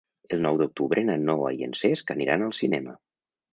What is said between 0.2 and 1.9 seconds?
El nou d'octubre na Noa i en